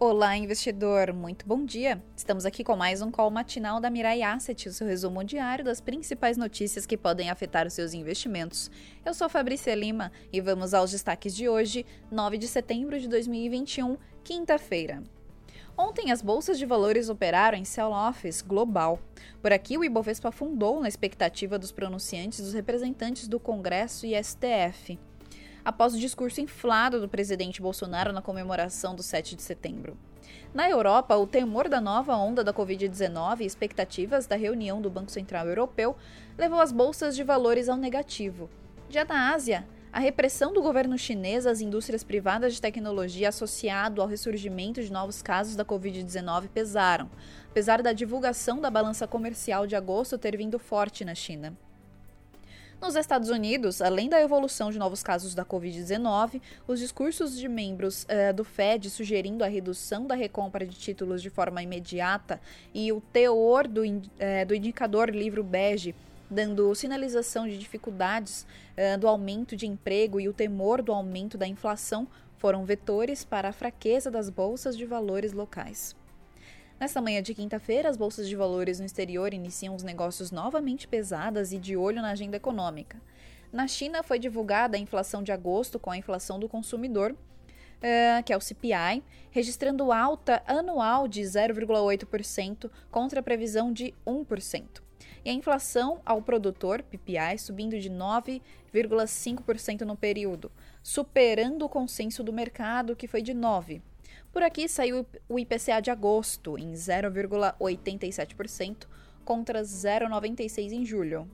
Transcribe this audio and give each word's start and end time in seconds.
Olá, 0.00 0.36
investidor, 0.36 1.12
muito 1.12 1.44
bom 1.44 1.64
dia. 1.64 2.00
Estamos 2.16 2.46
aqui 2.46 2.62
com 2.62 2.76
mais 2.76 3.02
um 3.02 3.10
call 3.10 3.32
matinal 3.32 3.80
da 3.80 3.90
Mirai 3.90 4.22
Asset, 4.22 4.68
o 4.68 4.72
seu 4.72 4.86
resumo 4.86 5.24
diário 5.24 5.64
das 5.64 5.80
principais 5.80 6.36
notícias 6.36 6.86
que 6.86 6.96
podem 6.96 7.30
afetar 7.30 7.66
os 7.66 7.72
seus 7.72 7.92
investimentos. 7.94 8.70
Eu 9.04 9.12
sou 9.12 9.28
Fabrícia 9.28 9.74
Lima 9.74 10.12
e 10.32 10.40
vamos 10.40 10.72
aos 10.72 10.92
destaques 10.92 11.34
de 11.34 11.48
hoje, 11.48 11.84
9 12.12 12.38
de 12.38 12.46
setembro 12.46 13.00
de 13.00 13.08
2021, 13.08 13.96
quinta-feira. 14.22 15.02
Ontem, 15.76 16.12
as 16.12 16.22
bolsas 16.22 16.60
de 16.60 16.64
valores 16.64 17.08
operaram 17.08 17.58
em 17.58 17.64
sell-offs 17.64 18.40
global. 18.40 19.00
Por 19.42 19.52
aqui, 19.52 19.76
o 19.76 19.82
Ibovespa 19.84 20.28
afundou 20.28 20.80
na 20.80 20.86
expectativa 20.86 21.58
dos 21.58 21.72
pronunciantes 21.72 22.38
dos 22.38 22.54
representantes 22.54 23.26
do 23.26 23.40
Congresso 23.40 24.06
e 24.06 24.14
STF 24.22 24.96
após 25.68 25.94
o 25.94 25.98
discurso 25.98 26.40
inflado 26.40 26.98
do 26.98 27.10
presidente 27.10 27.60
Bolsonaro 27.60 28.10
na 28.10 28.22
comemoração 28.22 28.94
do 28.94 29.02
7 29.02 29.36
de 29.36 29.42
setembro. 29.42 29.98
Na 30.54 30.66
Europa, 30.66 31.14
o 31.14 31.26
temor 31.26 31.68
da 31.68 31.78
nova 31.78 32.16
onda 32.16 32.42
da 32.42 32.54
Covid-19 32.54 33.40
e 33.40 33.44
expectativas 33.44 34.26
da 34.26 34.34
reunião 34.34 34.80
do 34.80 34.88
Banco 34.88 35.10
Central 35.10 35.46
Europeu 35.46 35.94
levou 36.38 36.58
as 36.58 36.72
bolsas 36.72 37.14
de 37.14 37.22
valores 37.22 37.68
ao 37.68 37.76
negativo. 37.76 38.48
Já 38.88 39.04
na 39.04 39.34
Ásia, 39.34 39.68
a 39.92 40.00
repressão 40.00 40.54
do 40.54 40.62
governo 40.62 40.96
chinês 40.96 41.46
às 41.46 41.60
indústrias 41.60 42.02
privadas 42.02 42.54
de 42.54 42.62
tecnologia 42.62 43.28
associado 43.28 44.00
ao 44.00 44.08
ressurgimento 44.08 44.82
de 44.82 44.90
novos 44.90 45.20
casos 45.20 45.54
da 45.54 45.66
Covid-19 45.66 46.48
pesaram, 46.48 47.10
apesar 47.50 47.82
da 47.82 47.92
divulgação 47.92 48.58
da 48.58 48.70
balança 48.70 49.06
comercial 49.06 49.66
de 49.66 49.76
agosto 49.76 50.16
ter 50.16 50.34
vindo 50.34 50.58
forte 50.58 51.04
na 51.04 51.14
China. 51.14 51.54
Nos 52.80 52.94
Estados 52.94 53.28
Unidos, 53.28 53.82
além 53.82 54.08
da 54.08 54.20
evolução 54.20 54.70
de 54.70 54.78
novos 54.78 55.02
casos 55.02 55.34
da 55.34 55.44
Covid-19, 55.44 56.40
os 56.66 56.78
discursos 56.78 57.36
de 57.36 57.48
membros 57.48 58.04
uh, 58.04 58.32
do 58.32 58.44
Fed 58.44 58.88
sugerindo 58.88 59.42
a 59.42 59.48
redução 59.48 60.06
da 60.06 60.14
recompra 60.14 60.64
de 60.64 60.76
títulos 60.76 61.20
de 61.20 61.28
forma 61.28 61.60
imediata 61.60 62.40
e 62.72 62.92
o 62.92 63.00
teor 63.00 63.66
do, 63.66 63.82
uh, 63.82 64.46
do 64.46 64.54
indicador 64.54 65.10
livro 65.10 65.42
bege 65.42 65.92
dando 66.30 66.72
sinalização 66.74 67.48
de 67.48 67.58
dificuldades 67.58 68.46
uh, 68.76 68.96
do 68.96 69.08
aumento 69.08 69.56
de 69.56 69.66
emprego 69.66 70.20
e 70.20 70.28
o 70.28 70.32
temor 70.32 70.80
do 70.80 70.92
aumento 70.92 71.36
da 71.36 71.48
inflação, 71.48 72.06
foram 72.36 72.64
vetores 72.64 73.24
para 73.24 73.48
a 73.48 73.52
fraqueza 73.52 74.08
das 74.08 74.30
bolsas 74.30 74.76
de 74.76 74.84
valores 74.84 75.32
locais. 75.32 75.96
Nesta 76.80 77.02
manhã 77.02 77.20
de 77.20 77.34
quinta-feira, 77.34 77.88
as 77.88 77.96
bolsas 77.96 78.28
de 78.28 78.36
valores 78.36 78.78
no 78.78 78.86
exterior 78.86 79.34
iniciam 79.34 79.74
os 79.74 79.82
negócios 79.82 80.30
novamente 80.30 80.86
pesadas 80.86 81.52
e 81.52 81.58
de 81.58 81.76
olho 81.76 82.00
na 82.00 82.10
agenda 82.10 82.36
econômica. 82.36 83.02
Na 83.52 83.66
China, 83.66 84.04
foi 84.04 84.16
divulgada 84.16 84.76
a 84.76 84.80
inflação 84.80 85.20
de 85.20 85.32
agosto 85.32 85.80
com 85.80 85.90
a 85.90 85.96
inflação 85.96 86.38
do 86.38 86.48
consumidor, 86.48 87.10
uh, 87.10 88.22
que 88.24 88.32
é 88.32 88.36
o 88.36 88.40
CPI, 88.40 89.02
registrando 89.32 89.90
alta 89.90 90.40
anual 90.46 91.08
de 91.08 91.20
0,8% 91.20 92.70
contra 92.92 93.18
a 93.18 93.24
previsão 93.24 93.72
de 93.72 93.92
1%. 94.06 94.80
E 95.24 95.30
a 95.30 95.32
inflação 95.32 96.00
ao 96.06 96.22
produtor, 96.22 96.84
PPI, 96.84 97.38
subindo 97.38 97.76
de 97.76 97.90
9,5% 97.90 99.80
no 99.80 99.96
período, 99.96 100.52
superando 100.80 101.64
o 101.64 101.68
consenso 101.68 102.22
do 102.22 102.32
mercado, 102.32 102.94
que 102.94 103.08
foi 103.08 103.20
de 103.20 103.34
9%. 103.34 103.82
Por 104.32 104.42
aqui 104.42 104.66
saiu 104.68 105.06
o 105.28 105.38
IPCA 105.38 105.80
de 105.80 105.90
agosto 105.90 106.58
em 106.58 106.72
0,87% 106.72 108.86
contra 109.24 109.62
0,96% 109.62 110.72
em 110.72 110.84
julho. 110.84 111.30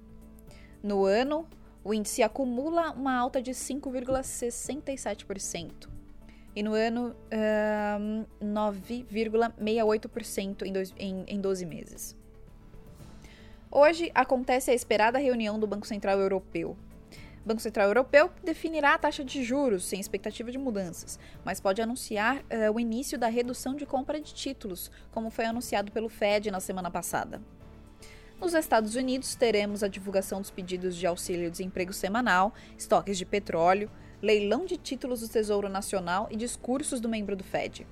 No 0.82 1.04
ano, 1.04 1.48
o 1.82 1.94
índice 1.94 2.22
acumula 2.22 2.92
uma 2.92 3.14
alta 3.14 3.42
de 3.42 3.52
5,67%. 3.52 5.88
E 6.56 6.62
no 6.62 6.72
ano, 6.72 7.16
um, 8.00 8.24
9,68% 8.40 10.62
em, 10.62 10.72
em, 10.96 11.24
em 11.26 11.40
12 11.40 11.66
meses. 11.66 12.16
Hoje 13.70 14.10
acontece 14.14 14.70
a 14.70 14.74
esperada 14.74 15.18
reunião 15.18 15.58
do 15.58 15.66
Banco 15.66 15.86
Central 15.86 16.18
Europeu. 16.20 16.76
Banco 17.44 17.60
Central 17.60 17.88
Europeu 17.88 18.30
definirá 18.42 18.94
a 18.94 18.98
taxa 18.98 19.22
de 19.22 19.44
juros 19.44 19.84
sem 19.84 20.00
expectativa 20.00 20.50
de 20.50 20.56
mudanças, 20.56 21.18
mas 21.44 21.60
pode 21.60 21.82
anunciar 21.82 22.38
uh, 22.38 22.72
o 22.74 22.80
início 22.80 23.18
da 23.18 23.28
redução 23.28 23.74
de 23.74 23.84
compra 23.84 24.18
de 24.18 24.32
títulos, 24.32 24.90
como 25.12 25.28
foi 25.28 25.44
anunciado 25.44 25.92
pelo 25.92 26.08
Fed 26.08 26.50
na 26.50 26.58
semana 26.58 26.90
passada. 26.90 27.42
Nos 28.40 28.54
Estados 28.54 28.96
Unidos, 28.96 29.34
teremos 29.34 29.82
a 29.82 29.88
divulgação 29.88 30.40
dos 30.40 30.50
pedidos 30.50 30.96
de 30.96 31.06
auxílio-desemprego 31.06 31.92
semanal, 31.92 32.54
estoques 32.78 33.18
de 33.18 33.26
petróleo, 33.26 33.90
leilão 34.22 34.64
de 34.64 34.78
títulos 34.78 35.20
do 35.20 35.28
Tesouro 35.28 35.68
Nacional 35.68 36.28
e 36.30 36.36
discursos 36.36 36.98
do 36.98 37.10
membro 37.10 37.36
do 37.36 37.44
Fed. 37.44 37.86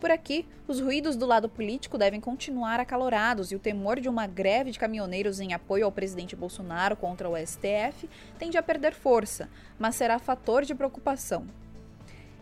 Por 0.00 0.12
aqui, 0.12 0.46
os 0.68 0.80
ruídos 0.80 1.16
do 1.16 1.26
lado 1.26 1.48
político 1.48 1.98
devem 1.98 2.20
continuar 2.20 2.78
acalorados 2.78 3.50
e 3.50 3.56
o 3.56 3.58
temor 3.58 3.98
de 3.98 4.08
uma 4.08 4.28
greve 4.28 4.70
de 4.70 4.78
caminhoneiros 4.78 5.40
em 5.40 5.52
apoio 5.52 5.84
ao 5.84 5.92
presidente 5.92 6.36
Bolsonaro 6.36 6.96
contra 6.96 7.28
o 7.28 7.36
STF 7.36 8.08
tende 8.38 8.56
a 8.56 8.62
perder 8.62 8.94
força, 8.94 9.48
mas 9.76 9.96
será 9.96 10.20
fator 10.20 10.64
de 10.64 10.74
preocupação. 10.74 11.46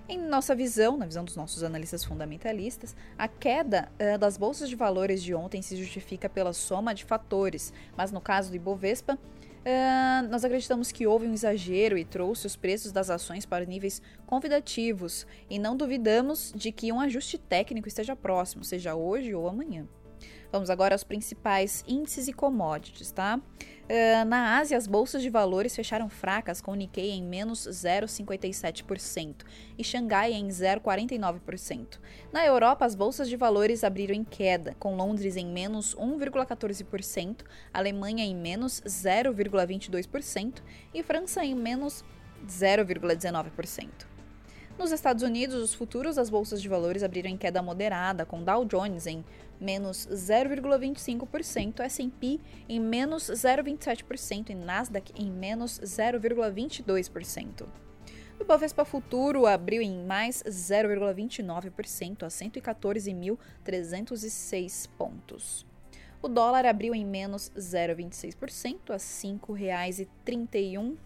Em 0.08 0.18
nossa 0.18 0.54
visão, 0.54 0.96
na 0.96 1.04
visão 1.04 1.24
dos 1.24 1.34
nossos 1.34 1.64
analistas 1.64 2.04
fundamentalistas, 2.04 2.94
a 3.18 3.26
queda 3.26 3.88
uh, 3.98 4.16
das 4.16 4.36
bolsas 4.36 4.68
de 4.68 4.76
valores 4.76 5.20
de 5.20 5.34
ontem 5.34 5.60
se 5.62 5.76
justifica 5.76 6.28
pela 6.28 6.52
soma 6.52 6.94
de 6.94 7.04
fatores, 7.04 7.72
mas 7.96 8.12
no 8.12 8.20
caso 8.20 8.50
do 8.50 8.56
Ibovespa, 8.56 9.18
Uh, 9.66 10.22
nós 10.28 10.44
acreditamos 10.44 10.92
que 10.92 11.08
houve 11.08 11.26
um 11.26 11.34
exagero 11.34 11.98
e 11.98 12.04
trouxe 12.04 12.46
os 12.46 12.54
preços 12.54 12.92
das 12.92 13.10
ações 13.10 13.44
para 13.44 13.64
níveis 13.64 14.00
convidativos 14.24 15.26
e 15.50 15.58
não 15.58 15.76
duvidamos 15.76 16.52
de 16.54 16.70
que 16.70 16.92
um 16.92 17.00
ajuste 17.00 17.36
técnico 17.36 17.88
esteja 17.88 18.14
próximo, 18.14 18.62
seja 18.62 18.94
hoje 18.94 19.34
ou 19.34 19.48
amanhã. 19.48 19.84
Vamos 20.50 20.70
agora 20.70 20.94
aos 20.94 21.04
principais 21.04 21.84
índices 21.86 22.28
e 22.28 22.32
commodities, 22.32 23.10
tá? 23.10 23.38
Uh, 23.38 24.24
na 24.26 24.58
Ásia, 24.58 24.76
as 24.76 24.86
bolsas 24.86 25.22
de 25.22 25.30
valores 25.30 25.76
fecharam 25.76 26.08
fracas, 26.08 26.60
com 26.60 26.72
o 26.72 26.74
Nikkei 26.74 27.10
em 27.10 27.22
menos 27.22 27.68
0,57% 27.68 29.44
e 29.78 29.84
Xangai 29.84 30.32
em 30.32 30.48
0,49%. 30.48 32.00
Na 32.32 32.44
Europa, 32.44 32.84
as 32.84 32.94
bolsas 32.94 33.28
de 33.28 33.36
valores 33.36 33.84
abriram 33.84 34.14
em 34.14 34.24
queda, 34.24 34.74
com 34.78 34.96
Londres 34.96 35.36
em 35.36 35.46
menos 35.46 35.94
1,14%, 35.94 37.44
Alemanha 37.72 38.24
em 38.24 38.34
menos 38.34 38.82
0,22% 38.84 40.62
e 40.92 41.02
França 41.02 41.44
em 41.44 41.54
menos 41.54 42.04
0,19%. 42.48 44.15
Nos 44.78 44.92
Estados 44.92 45.22
Unidos, 45.22 45.62
os 45.62 45.72
futuros 45.72 46.16
das 46.16 46.28
bolsas 46.28 46.60
de 46.60 46.68
valores 46.68 47.02
abriram 47.02 47.30
em 47.30 47.36
queda 47.38 47.62
moderada, 47.62 48.26
com 48.26 48.44
Dow 48.44 48.62
Jones 48.66 49.06
em 49.06 49.24
menos 49.58 50.06
0,25%, 50.12 51.80
S&P 51.80 52.38
em 52.68 52.78
menos 52.78 53.30
0,27% 53.30 54.50
e 54.50 54.54
Nasdaq 54.54 55.14
em 55.16 55.30
menos 55.30 55.80
0,22%. 55.80 57.66
O 58.38 58.42
Ibovespa 58.42 58.84
Futuro 58.84 59.46
abriu 59.46 59.80
em 59.80 60.04
mais 60.04 60.42
0,29% 60.42 62.24
a 62.24 62.26
114.306 62.26 64.90
pontos. 64.98 65.64
O 66.20 66.28
dólar 66.28 66.66
abriu 66.66 66.94
em 66.94 67.06
menos 67.06 67.50
0,26% 67.56 68.90
a 68.90 68.92
R$ 68.92 68.98
5,31 68.98 70.96